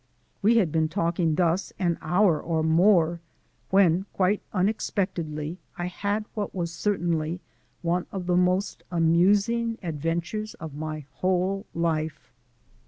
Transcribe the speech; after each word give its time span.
We 0.41 0.57
had 0.57 0.71
been 0.71 0.89
talking 0.89 1.35
thus 1.35 1.71
an 1.77 1.99
hour 2.01 2.41
or 2.41 2.63
more 2.63 3.19
when, 3.69 4.07
quite 4.13 4.41
unexpectedly, 4.51 5.59
I 5.77 5.85
had 5.85 6.25
what 6.33 6.55
was 6.55 6.73
certainly 6.73 7.39
one 7.83 8.07
of 8.11 8.25
the 8.25 8.35
most 8.35 8.81
amusing 8.89 9.77
adventures 9.83 10.55
of 10.55 10.73
my 10.73 11.05
whole 11.11 11.67
life. 11.75 12.31